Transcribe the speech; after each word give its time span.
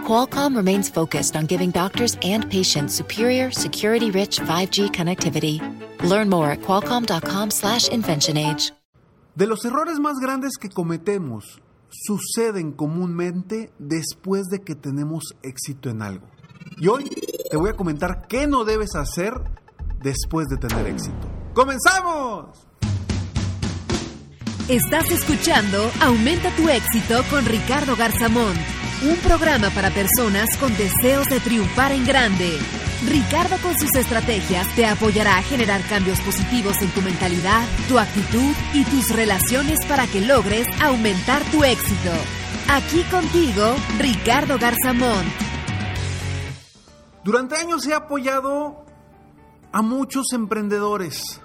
Qualcomm 0.00 0.56
remains 0.56 0.90
focused 0.90 1.36
on 1.36 1.46
giving 1.46 1.70
doctors 1.70 2.16
and 2.22 2.50
patients 2.50 2.94
superior, 2.94 3.52
security-rich 3.52 4.40
5G 4.40 4.90
connectivity. 4.90 5.60
Learn 6.02 6.28
more 6.28 6.50
at 6.50 6.62
qualcomm.com/inventionage. 6.62 8.72
De 9.36 9.46
los 9.46 9.64
errores 9.64 10.00
más 10.00 10.18
grandes 10.20 10.56
que 10.58 10.68
cometemos 10.68 11.60
suceden 11.90 12.72
comúnmente 12.72 13.72
después 13.78 14.48
de 14.48 14.60
que 14.60 14.74
tenemos 14.74 15.34
éxito 15.42 15.90
en 15.90 16.02
algo. 16.02 16.26
Y 16.78 16.88
hoy 16.88 17.10
te 17.50 17.56
voy 17.56 17.70
a 17.70 17.74
comentar 17.74 18.26
qué 18.28 18.46
no 18.46 18.64
debes 18.64 18.94
hacer 18.94 19.34
después 20.02 20.48
de 20.48 20.56
tener 20.56 20.86
éxito. 20.86 21.28
¡Comenzamos! 21.54 22.66
Estás 24.68 25.10
escuchando 25.10 25.90
Aumenta 26.00 26.54
tu 26.54 26.68
éxito 26.68 27.24
con 27.28 27.44
Ricardo 27.44 27.96
Garzamón, 27.96 28.54
un 29.02 29.16
programa 29.16 29.70
para 29.70 29.90
personas 29.90 30.56
con 30.58 30.76
deseos 30.76 31.26
de 31.28 31.40
triunfar 31.40 31.92
en 31.92 32.04
grande. 32.04 32.58
Ricardo 33.08 33.56
con 33.62 33.72
sus 33.78 33.94
estrategias 33.94 34.66
te 34.76 34.84
apoyará 34.84 35.38
a 35.38 35.42
generar 35.42 35.80
cambios 35.88 36.20
positivos 36.20 36.82
en 36.82 36.90
tu 36.90 37.00
mentalidad, 37.00 37.66
tu 37.88 37.98
actitud 37.98 38.54
y 38.74 38.84
tus 38.84 39.14
relaciones 39.14 39.78
para 39.86 40.06
que 40.06 40.20
logres 40.20 40.66
aumentar 40.82 41.42
tu 41.50 41.64
éxito. 41.64 42.10
Aquí 42.68 43.02
contigo, 43.04 43.74
Ricardo 43.98 44.58
Garzamón. 44.58 45.24
Durante 47.24 47.56
años 47.56 47.86
he 47.86 47.94
apoyado 47.94 48.84
a 49.72 49.80
muchos 49.80 50.32
emprendedores. 50.32 51.40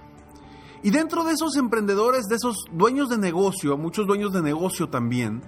Y 0.83 0.91
dentro 0.91 1.23
de 1.23 1.33
esos 1.33 1.55
emprendedores, 1.55 2.25
de 2.25 2.35
esos 2.35 2.65
dueños 2.71 3.09
de 3.09 3.17
negocio, 3.17 3.73
a 3.73 3.77
muchos 3.77 4.05
dueños 4.05 4.33
de 4.33 4.41
negocio 4.41 4.89
también, 4.89 5.41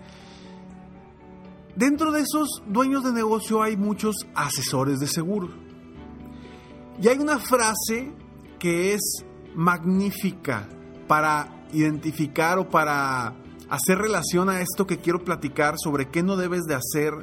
dentro 1.78 2.11
de 2.11 2.22
esos 2.22 2.64
dueños 2.67 3.03
de 3.03 3.14
negocio 3.14 3.61
hay 3.61 3.78
muchos 3.78 4.16
asesores 4.36 5.00
de 5.00 5.08
seguro. 5.08 5.50
Y 7.02 7.08
hay 7.08 7.20
una 7.20 7.38
frase 7.39 8.11
que 8.59 8.94
es 8.94 9.23
magnífica 9.56 10.67
para 11.08 11.66
identificar 11.72 12.58
o 12.58 12.70
para 12.70 13.36
hacer 13.70 14.00
relación 14.00 14.50
a 14.50 14.61
esto 14.61 14.88
que 14.88 14.98
quiero 14.98 15.23
platicar 15.23 15.75
sobre 15.78 16.09
qué 16.09 16.23
no 16.23 16.36
debes 16.36 16.64
de 16.64 16.75
hacer 16.75 17.14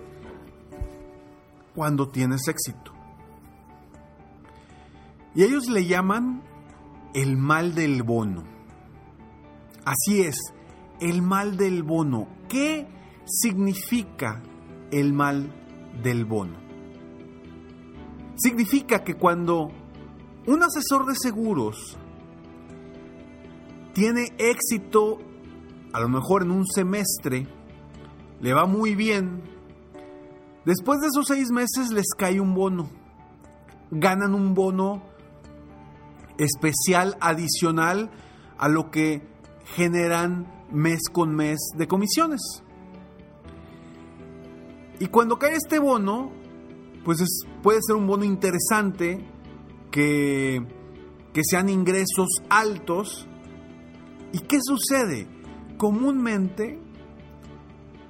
cuando 1.75 2.09
tienes 2.09 2.47
éxito. 2.47 2.93
Y 5.35 5.43
ellos 5.43 5.69
le 5.69 5.87
llaman 5.87 6.43
el 7.13 7.37
mal 7.37 7.75
del 7.75 8.05
bono. 8.05 8.45
Así 9.85 10.23
es, 10.23 10.37
el 11.01 11.23
mal 11.23 11.57
del 11.57 11.83
bono. 11.83 12.29
¿Qué 12.49 12.87
significa 13.25 14.43
el 14.91 15.13
mal 15.13 15.51
del 16.03 16.25
bono? 16.25 16.57
Significa 18.37 19.05
que 19.05 19.15
cuando 19.15 19.71
un 20.47 20.63
asesor 20.63 21.07
de 21.07 21.15
seguros 21.15 21.97
tiene 23.93 24.35
éxito, 24.39 25.19
a 25.93 26.01
lo 26.01 26.09
mejor 26.09 26.43
en 26.43 26.51
un 26.51 26.67
semestre, 26.67 27.47
le 28.41 28.53
va 28.53 28.67
muy 28.67 28.95
bien, 28.95 29.43
después 30.65 31.01
de 31.01 31.07
esos 31.07 31.27
seis 31.29 31.51
meses 31.51 31.91
les 31.93 32.09
cae 32.17 32.41
un 32.41 32.55
bono. 32.55 32.91
Ganan 33.91 34.35
un 34.35 34.55
bono 34.55 35.03
especial 36.39 37.17
adicional 37.21 38.11
a 38.59 38.69
lo 38.69 38.91
que 38.91 39.23
generan 39.77 40.53
mes 40.73 41.03
con 41.13 41.35
mes 41.35 41.59
de 41.77 41.87
comisiones. 41.87 42.64
Y 45.01 45.07
cuando 45.07 45.39
cae 45.39 45.55
este 45.55 45.79
bono, 45.79 46.31
pues 47.05 47.19
puede 47.63 47.81
ser 47.83 47.97
un 47.97 48.07
bono 48.07 48.25
interesante, 48.25 49.25
que, 49.91 50.67
que 51.33 51.43
sean 51.45 51.69
ingresos 51.69 52.29
altos. 52.49 53.29
¿Y 54.33 54.41
qué 54.41 54.59
sucede? 54.63 55.29
Comúnmente, 55.77 56.81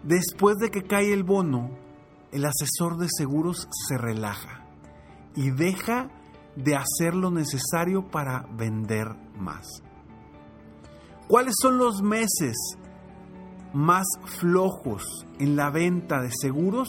después 0.03 0.57
de 0.57 0.71
que 0.71 0.83
cae 0.83 1.13
el 1.13 1.25
bono, 1.25 1.71
el 2.33 2.45
asesor 2.47 2.97
de 2.99 3.09
seguros 3.09 3.69
se 3.89 3.99
relaja 3.99 4.65
y 5.37 5.51
deja 5.51 6.11
de 6.57 6.77
hacer 6.77 7.15
lo 7.15 7.31
necesario 7.31 8.09
para 8.11 8.47
vender 8.57 9.09
más. 9.37 9.67
¿Cuáles 11.29 11.55
son 11.61 11.79
los 11.79 12.03
meses 12.03 12.55
más 13.75 14.07
flojos 14.39 15.27
en 15.39 15.57
la 15.57 15.71
venta 15.71 16.23
de 16.23 16.31
seguros? 16.31 16.89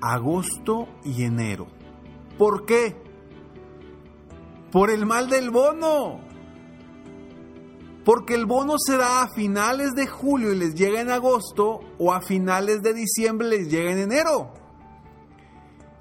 Agosto 0.00 0.88
y 1.04 1.24
enero. 1.24 1.68
¿Por 2.38 2.64
qué? 2.64 2.96
Por 4.72 4.90
el 4.90 5.04
mal 5.04 5.28
del 5.28 5.50
bono. 5.50 6.20
Porque 8.04 8.34
el 8.34 8.46
bono 8.46 8.74
se 8.78 8.96
da 8.96 9.22
a 9.22 9.28
finales 9.28 9.92
de 9.92 10.06
julio 10.06 10.52
y 10.52 10.56
les 10.56 10.74
llega 10.74 11.00
en 11.00 11.10
agosto 11.10 11.80
o 11.98 12.12
a 12.12 12.22
finales 12.22 12.80
de 12.80 12.94
diciembre 12.94 13.46
les 13.46 13.70
llega 13.70 13.92
en 13.92 13.98
enero. 13.98 14.54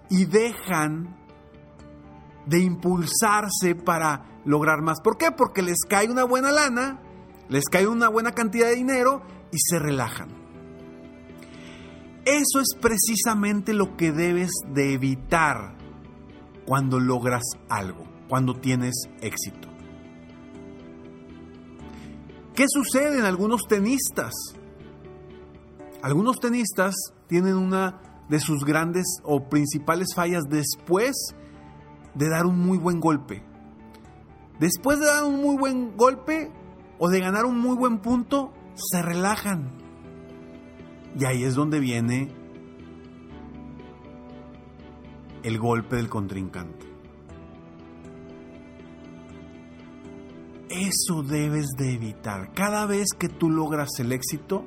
Y 0.10 0.26
dejan 0.26 1.20
de 2.46 2.60
impulsarse 2.60 3.76
para 3.76 4.42
lograr 4.46 4.82
más. 4.82 5.02
¿Por 5.02 5.18
qué? 5.18 5.32
Porque 5.32 5.62
les 5.62 5.80
cae 5.88 6.10
una 6.10 6.24
buena 6.24 6.52
lana, 6.52 7.02
les 7.50 7.66
cae 7.66 7.88
una 7.88 8.08
buena 8.10 8.32
cantidad 8.34 8.68
de 8.68 8.76
dinero 8.76 9.22
y 9.52 9.58
se 9.60 9.80
relajan. 9.80 10.30
Eso 12.26 12.60
es 12.60 12.76
precisamente 12.80 13.74
lo 13.74 13.98
que 13.98 14.12
debes 14.12 14.52
de 14.72 14.94
evitar 14.94 15.76
cuando 16.66 17.00
logras 17.00 17.44
algo, 17.70 18.06
cuando 18.28 18.54
tienes 18.54 19.10
éxito. 19.22 19.68
¿Qué 22.54 22.66
sucede 22.68 23.18
en 23.18 23.26
algunos 23.26 23.64
tenistas? 23.68 24.34
Algunos 26.04 26.40
tenistas 26.40 26.94
tienen 27.28 27.56
una 27.56 28.02
de 28.30 28.40
sus 28.40 28.64
grandes 28.64 29.06
o 29.24 29.50
principales 29.50 30.10
fallas 30.14 30.44
después 30.50 31.16
de 32.14 32.30
dar 32.30 32.46
un 32.46 32.60
muy 32.60 32.78
buen 32.78 33.00
golpe. 33.00 33.44
Después 34.60 35.00
de 35.00 35.08
dar 35.08 35.24
un 35.24 35.42
muy 35.42 35.58
buen 35.58 35.96
golpe 35.98 36.52
o 37.00 37.10
de 37.10 37.20
ganar 37.20 37.46
un 37.46 37.60
muy 37.60 37.76
buen 37.76 38.00
punto, 38.00 38.54
se 38.76 39.02
relajan. 39.02 39.72
Y 41.18 41.26
ahí 41.26 41.44
es 41.44 41.56
donde 41.56 41.80
viene 41.80 42.30
el 45.44 45.58
golpe 45.58 45.96
del 45.96 46.10
contrincante. 46.10 46.86
Eso 50.70 51.24
debes 51.24 51.68
de 51.78 51.94
evitar. 51.94 52.54
Cada 52.54 52.86
vez 52.86 53.08
que 53.18 53.28
tú 53.28 53.50
logras 53.50 53.90
el 54.00 54.12
éxito, 54.12 54.66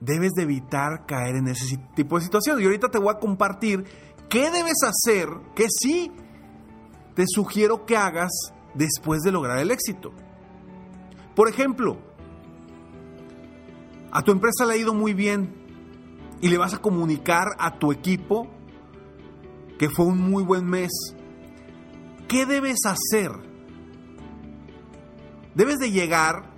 debes 0.00 0.32
de 0.32 0.44
evitar 0.44 1.04
caer 1.06 1.36
en 1.36 1.48
ese 1.48 1.76
tipo 1.94 2.16
de 2.16 2.24
situación. 2.24 2.60
Y 2.60 2.64
ahorita 2.64 2.88
te 2.88 2.98
voy 2.98 3.12
a 3.14 3.18
compartir 3.18 3.84
qué 4.30 4.50
debes 4.50 4.82
hacer 4.82 5.28
que 5.54 5.66
sí 5.68 6.10
te 7.14 7.24
sugiero 7.26 7.84
que 7.84 7.96
hagas 7.96 8.30
después 8.74 9.22
de 9.22 9.32
lograr 9.32 9.58
el 9.58 9.70
éxito. 9.70 10.12
Por 11.38 11.48
ejemplo, 11.48 11.98
a 14.10 14.22
tu 14.22 14.32
empresa 14.32 14.66
le 14.66 14.72
ha 14.72 14.76
ido 14.76 14.92
muy 14.92 15.14
bien 15.14 15.54
y 16.40 16.48
le 16.48 16.58
vas 16.58 16.74
a 16.74 16.78
comunicar 16.78 17.50
a 17.60 17.78
tu 17.78 17.92
equipo 17.92 18.48
que 19.78 19.88
fue 19.88 20.06
un 20.06 20.18
muy 20.18 20.42
buen 20.42 20.66
mes. 20.66 20.90
¿Qué 22.26 22.44
debes 22.44 22.78
hacer? 22.86 23.30
Debes 25.54 25.78
de 25.78 25.92
llegar, 25.92 26.50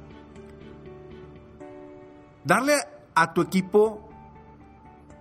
darle 2.47 2.77
a 3.15 3.35
tu 3.35 3.43
equipo 3.43 4.09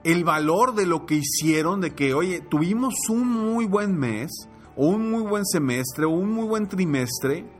el 0.05 0.23
valor 0.23 0.73
de 0.73 0.85
lo 0.85 1.05
que 1.05 1.15
hicieron, 1.15 1.81
de 1.81 1.93
que, 1.93 2.13
oye, 2.13 2.39
tuvimos 2.39 2.93
un 3.09 3.27
muy 3.27 3.65
buen 3.65 3.93
mes, 3.99 4.31
o 4.77 4.87
un 4.87 5.11
muy 5.11 5.23
buen 5.23 5.45
semestre, 5.45 6.05
o 6.05 6.11
un 6.11 6.31
muy 6.31 6.47
buen 6.47 6.69
trimestre. 6.69 7.58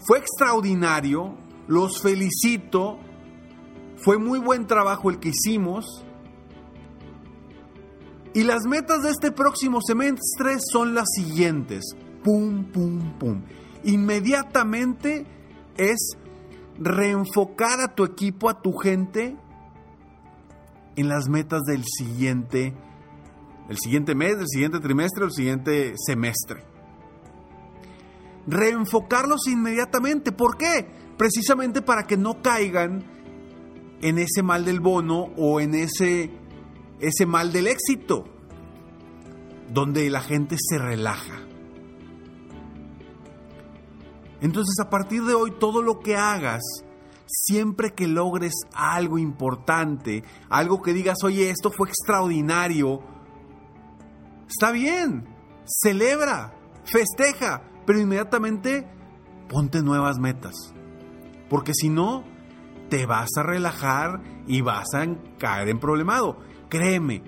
Fue 0.00 0.18
extraordinario, 0.18 1.36
los 1.68 2.00
felicito, 2.00 2.98
fue 3.96 4.18
muy 4.18 4.38
buen 4.38 4.66
trabajo 4.66 5.10
el 5.10 5.18
que 5.18 5.30
hicimos. 5.30 6.04
Y 8.32 8.44
las 8.44 8.64
metas 8.64 9.02
de 9.02 9.10
este 9.10 9.32
próximo 9.32 9.80
semestre 9.82 10.56
son 10.72 10.94
las 10.94 11.06
siguientes. 11.14 11.84
Pum, 12.22 12.64
pum, 12.64 13.18
pum. 13.18 13.42
inmediatamente 13.82 15.26
es 15.76 16.16
reenfocar 16.78 17.80
a 17.80 17.94
tu 17.94 18.04
equipo, 18.04 18.50
a 18.50 18.60
tu 18.60 18.72
gente 18.74 19.36
en 20.96 21.08
las 21.08 21.28
metas 21.28 21.62
del 21.62 21.84
siguiente, 21.84 22.74
el 23.68 23.78
siguiente 23.78 24.14
mes, 24.14 24.36
del 24.36 24.48
siguiente 24.48 24.80
trimestre, 24.80 25.24
el 25.24 25.32
siguiente 25.32 25.94
semestre. 25.96 26.69
Reenfocarlos 28.50 29.46
inmediatamente. 29.46 30.32
¿Por 30.32 30.56
qué? 30.56 30.88
Precisamente 31.16 31.82
para 31.82 32.06
que 32.06 32.16
no 32.16 32.42
caigan 32.42 33.04
en 34.02 34.18
ese 34.18 34.42
mal 34.42 34.64
del 34.64 34.80
bono 34.80 35.28
o 35.36 35.60
en 35.60 35.74
ese, 35.74 36.30
ese 36.98 37.26
mal 37.26 37.52
del 37.52 37.68
éxito, 37.68 38.24
donde 39.72 40.10
la 40.10 40.20
gente 40.20 40.56
se 40.58 40.78
relaja. 40.78 41.40
Entonces 44.40 44.74
a 44.80 44.90
partir 44.90 45.22
de 45.24 45.34
hoy 45.34 45.52
todo 45.52 45.82
lo 45.82 46.00
que 46.00 46.16
hagas, 46.16 46.62
siempre 47.26 47.92
que 47.92 48.08
logres 48.08 48.54
algo 48.74 49.18
importante, 49.18 50.24
algo 50.48 50.82
que 50.82 50.92
digas, 50.92 51.18
oye, 51.22 51.50
esto 51.50 51.70
fue 51.70 51.88
extraordinario, 51.88 53.00
está 54.48 54.72
bien, 54.72 55.28
celebra, 55.64 56.54
festeja, 56.84 57.62
pero 57.90 58.02
inmediatamente 58.02 58.86
ponte 59.48 59.82
nuevas 59.82 60.20
metas. 60.20 60.54
Porque 61.48 61.72
si 61.74 61.88
no, 61.88 62.22
te 62.88 63.04
vas 63.04 63.30
a 63.36 63.42
relajar 63.42 64.22
y 64.46 64.60
vas 64.60 64.94
a 64.94 65.08
caer 65.40 65.68
en 65.70 65.80
problemado. 65.80 66.38
Créeme, 66.68 67.24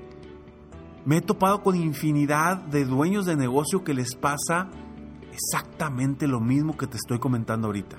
me 1.05 1.17
he 1.17 1.21
topado 1.21 1.65
con 1.65 1.75
infinidad 1.75 2.59
de 2.59 2.85
dueños 2.85 3.27
de 3.27 3.35
negocio 3.35 3.83
que 3.83 3.93
les 3.93 4.15
pasa 4.15 4.71
exactamente 5.33 6.29
lo 6.29 6.39
mismo 6.39 6.77
que 6.77 6.87
te 6.87 6.97
estoy 6.97 7.19
comentando 7.19 7.67
ahorita. 7.67 7.97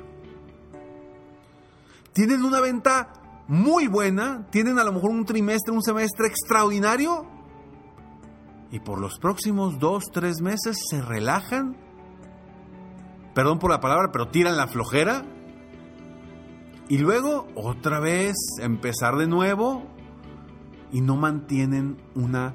Tienen 2.14 2.46
una 2.46 2.62
venta 2.62 3.44
muy 3.50 3.88
buena, 3.88 4.48
tienen 4.52 4.80
a 4.80 4.86
lo 4.86 4.94
mejor 4.94 5.12
un 5.12 5.26
trimestre, 5.26 5.74
un 5.74 5.84
semestre 5.84 6.28
extraordinario 6.28 7.28
y 8.72 8.80
por 8.80 9.02
los 9.02 9.20
próximos 9.20 9.80
dos, 9.80 10.06
tres 10.14 10.40
meses 10.40 10.78
se 10.90 11.02
relajan, 11.02 11.83
perdón 13.34 13.60
por 13.60 13.72
la 13.72 13.80
palabra, 13.80 14.12
pero 14.12 14.30
tiran 14.30 14.58
la 14.58 14.68
flojera 14.68 15.24
y 16.90 16.98
luego 16.98 17.48
otra 17.56 18.00
vez 18.00 18.36
empezar 18.60 19.16
de 19.16 19.28
nuevo 19.28 19.84
y 20.92 21.02
no 21.02 21.16
mantienen 21.16 21.98
una 22.16 22.54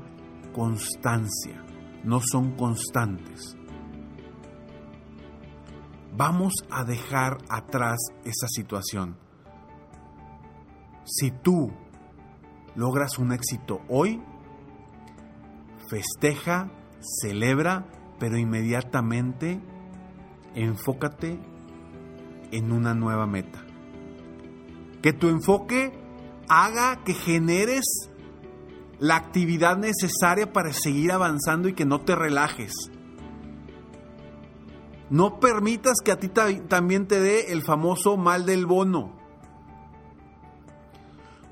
constancia, 0.53 1.65
no 2.05 2.21
son 2.21 2.53
constantes 2.53 3.59
vamos 6.19 6.53
a 6.69 6.85
dejar 6.85 7.39
atrás 7.49 7.97
esa 8.25 8.49
situación. 8.49 9.17
Si 11.05 11.31
tú 11.31 11.71
logras 12.75 13.19
un 13.19 13.33
éxito 13.33 13.81
hoy, 13.89 14.21
festeja, 15.89 16.71
celebra, 17.23 17.87
pero 18.19 18.37
inmediatamente 18.37 19.61
enfócate 20.55 21.39
en 22.51 22.73
una 22.73 22.95
nueva 22.95 23.27
meta. 23.27 23.65
Que 25.03 25.13
tu 25.13 25.29
enfoque 25.29 25.93
haga 26.49 27.05
que 27.05 27.15
generes 27.15 28.11
la 28.99 29.17
actividad 29.17 29.77
necesaria 29.77 30.53
para 30.53 30.73
seguir 30.73 31.13
avanzando 31.13 31.69
y 31.69 31.75
que 31.75 31.85
no 31.85 32.01
te 32.01 32.17
relajes 32.17 32.91
no 35.11 35.41
permitas 35.41 35.99
que 36.05 36.13
a 36.13 36.19
ti 36.19 36.29
también 36.29 37.07
te 37.07 37.21
dé 37.21 37.53
el 37.53 37.63
famoso 37.63 38.17
mal 38.17 38.45
del 38.45 38.67
bono. 38.67 39.13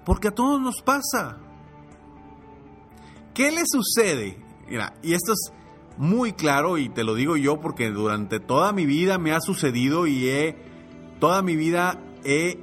Porque 0.04 0.28
a 0.28 0.34
todos 0.34 0.60
nos 0.60 0.82
pasa. 0.82 1.38
¿Qué 3.34 3.50
le 3.50 3.62
sucede? 3.66 4.42
Mira, 4.68 4.94
y 5.02 5.14
esto 5.14 5.32
es 5.32 5.52
muy 5.96 6.32
claro 6.32 6.78
y 6.78 6.88
te 6.88 7.04
lo 7.04 7.14
digo 7.14 7.36
yo 7.36 7.60
porque 7.60 7.90
durante 7.90 8.40
toda 8.40 8.72
mi 8.72 8.86
vida 8.86 9.18
me 9.18 9.32
ha 9.32 9.40
sucedido 9.40 10.06
y 10.06 10.28
he, 10.28 10.56
toda 11.18 11.42
mi 11.42 11.56
vida 11.56 12.00
he 12.24 12.58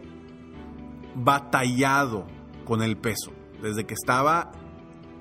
batallado 1.16 2.26
con 2.66 2.82
el 2.82 2.98
peso. 2.98 3.32
Desde 3.62 3.86
que 3.86 3.94
estaba, 3.94 4.52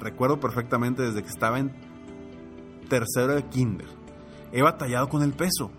recuerdo 0.01 0.41
perfectamente, 0.41 1.03
desde 1.03 1.23
que 1.23 1.29
estaba 1.29 1.59
en 1.59 1.73
tercero 2.89 3.35
de 3.35 3.45
kinder 3.45 4.03
he 4.53 4.63
batallado 4.63 5.09
con 5.09 5.23
el 5.23 5.33
peso 5.33 5.71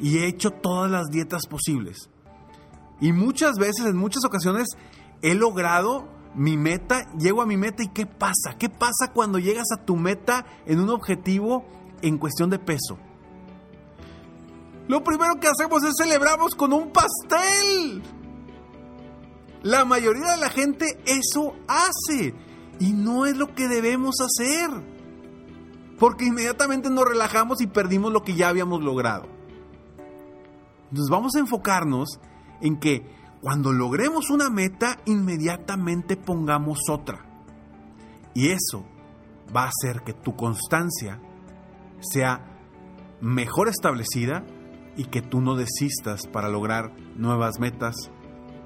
y 0.00 0.18
he 0.18 0.26
hecho 0.26 0.50
todas 0.50 0.90
las 0.90 1.08
dietas 1.10 1.46
posibles. 1.46 2.08
Y 3.00 3.12
muchas 3.12 3.58
veces, 3.58 3.86
en 3.86 3.96
muchas 3.96 4.24
ocasiones, 4.24 4.66
he 5.22 5.34
logrado 5.34 6.08
mi 6.34 6.56
meta, 6.56 7.10
llego 7.18 7.42
a 7.42 7.46
mi 7.46 7.56
meta 7.56 7.82
y 7.82 7.88
¿qué 7.88 8.06
pasa? 8.06 8.56
¿Qué 8.58 8.68
pasa 8.68 9.12
cuando 9.12 9.38
llegas 9.38 9.70
a 9.72 9.84
tu 9.84 9.96
meta 9.96 10.46
en 10.66 10.80
un 10.80 10.90
objetivo 10.90 11.64
en 12.02 12.18
cuestión 12.18 12.50
de 12.50 12.58
peso? 12.58 12.98
Lo 14.86 15.04
primero 15.04 15.34
que 15.40 15.48
hacemos 15.48 15.82
es 15.84 15.94
celebramos 15.98 16.54
con 16.54 16.72
un 16.72 16.90
pastel. 16.90 18.02
La 19.62 19.84
mayoría 19.84 20.32
de 20.32 20.36
la 20.38 20.48
gente 20.48 20.86
eso 21.04 21.54
hace 21.66 22.34
y 22.78 22.92
no 22.92 23.26
es 23.26 23.36
lo 23.36 23.54
que 23.54 23.68
debemos 23.68 24.16
hacer 24.20 24.70
porque 25.98 26.26
inmediatamente 26.26 26.90
nos 26.90 27.04
relajamos 27.04 27.60
y 27.60 27.66
perdimos 27.66 28.12
lo 28.12 28.22
que 28.22 28.34
ya 28.34 28.48
habíamos 28.48 28.82
logrado. 28.82 29.26
Entonces 30.90 31.10
vamos 31.10 31.34
a 31.34 31.40
enfocarnos 31.40 32.20
en 32.60 32.78
que 32.78 33.17
cuando 33.40 33.72
logremos 33.72 34.30
una 34.30 34.50
meta, 34.50 34.98
inmediatamente 35.04 36.16
pongamos 36.16 36.80
otra. 36.90 37.24
Y 38.34 38.48
eso 38.48 38.84
va 39.54 39.64
a 39.64 39.68
hacer 39.68 40.02
que 40.02 40.12
tu 40.12 40.36
constancia 40.36 41.20
sea 42.00 42.44
mejor 43.20 43.68
establecida 43.68 44.44
y 44.96 45.04
que 45.04 45.22
tú 45.22 45.40
no 45.40 45.54
desistas 45.54 46.26
para 46.26 46.48
lograr 46.48 46.92
nuevas 47.16 47.58
metas 47.60 48.10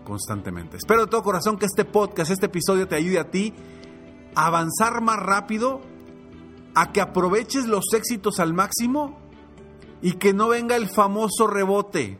constantemente. 0.04 0.78
Espero 0.78 1.02
de 1.02 1.06
todo 1.06 1.22
corazón 1.22 1.58
que 1.58 1.66
este 1.66 1.84
podcast, 1.84 2.30
este 2.30 2.46
episodio 2.46 2.88
te 2.88 2.96
ayude 2.96 3.18
a 3.18 3.30
ti 3.30 3.54
a 4.34 4.46
avanzar 4.46 5.02
más 5.02 5.18
rápido 5.18 5.80
a 6.74 6.92
que 6.92 7.02
aproveches 7.02 7.66
los 7.66 7.84
éxitos 7.92 8.40
al 8.40 8.54
máximo 8.54 9.18
y 10.00 10.12
que 10.12 10.32
no 10.32 10.48
venga 10.48 10.76
el 10.76 10.88
famoso 10.88 11.46
rebote. 11.46 12.18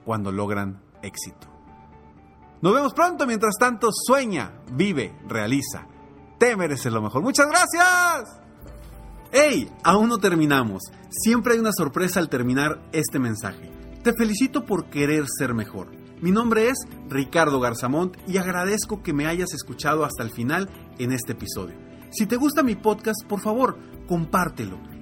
cuando 0.05 0.31
logran 0.31 0.81
éxito. 1.01 1.48
Nos 2.62 2.74
vemos 2.74 2.93
pronto, 2.93 3.27
mientras 3.27 3.55
tanto, 3.60 3.89
sueña, 3.91 4.51
vive, 4.72 5.13
realiza. 5.27 5.86
Te 6.39 6.55
mereces 6.55 6.91
lo 6.91 7.01
mejor. 7.01 7.22
Muchas 7.22 7.48
gracias. 7.48 8.39
¡Hey! 9.31 9.72
Aún 9.84 10.10
no 10.10 10.17
terminamos. 10.17 10.84
Siempre 11.10 11.53
hay 11.53 11.60
una 11.60 11.72
sorpresa 11.72 12.19
al 12.19 12.29
terminar 12.29 12.81
este 12.93 13.19
mensaje. 13.19 13.72
Te 14.03 14.13
felicito 14.13 14.65
por 14.65 14.89
querer 14.89 15.25
ser 15.27 15.53
mejor. 15.53 15.89
Mi 16.22 16.31
nombre 16.31 16.69
es 16.69 16.77
Ricardo 17.10 17.60
Garzamont 17.60 18.17
y 18.27 18.38
agradezco 18.38 19.03
que 19.03 19.13
me 19.13 19.27
hayas 19.27 19.53
escuchado 19.53 20.03
hasta 20.03 20.24
el 20.24 20.31
final 20.31 20.69
en 20.98 21.12
este 21.12 21.34
episodio. 21.34 21.75
Si 22.10 22.25
te 22.25 22.38
gusta 22.38 22.63
mi 22.63 22.75
podcast, 22.75 23.24
por 23.27 23.39
favor, 23.39 23.77
compártelo. 24.07 24.79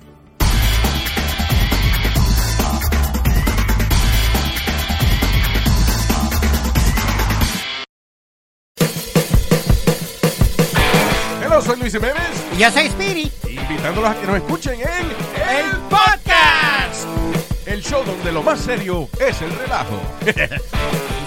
Hola, 11.45 11.61
soy 11.61 11.79
Luis 11.79 11.93
Jiménez. 11.93 12.45
Y 12.55 12.59
yo 12.59 12.71
soy 12.71 12.87
Speedy. 12.87 13.31
Invitándolos 13.49 14.09
a 14.09 14.19
que 14.19 14.27
nos 14.27 14.35
escuchen 14.37 14.79
en 14.79 15.07
El 15.57 15.77
Podcast. 15.89 17.07
el 17.65 17.81
show 17.83 18.03
donde 18.05 18.31
lo 18.31 18.41
más 18.41 18.59
serio 18.61 19.09
es 19.19 19.41
el 19.41 19.51
relajo. 19.51 19.99